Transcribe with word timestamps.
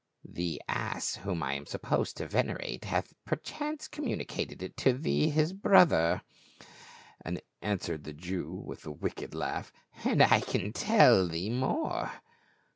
"The 0.25 0.59
ass 0.67 1.17
whom 1.17 1.43
I 1.43 1.53
am 1.53 1.67
supposed 1.67 2.17
to 2.17 2.27
venerate 2.27 2.85
hath 2.85 3.13
perchance 3.23 3.87
communicated 3.87 4.63
it 4.63 4.75
to 4.77 4.93
thee 4.93 5.29
his 5.29 5.53
brother," 5.53 6.23
an 7.23 7.37
swered 7.61 8.03
the 8.03 8.11
Jew 8.13 8.49
with 8.51 8.83
a 8.87 8.91
wicked 8.91 9.35
laugh," 9.35 9.71
and 10.03 10.23
I 10.23 10.39
can 10.39 10.73
tell 10.73 11.27
thee 11.27 11.51
more." 11.51 12.13